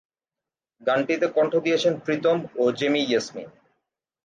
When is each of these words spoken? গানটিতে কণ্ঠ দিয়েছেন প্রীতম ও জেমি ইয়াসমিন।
গানটিতে 0.81 1.27
কণ্ঠ 1.35 1.53
দিয়েছেন 1.65 1.93
প্রীতম 2.05 2.37
ও 2.55 2.63
জেমি 2.71 3.01
ইয়াসমিন। 3.05 3.47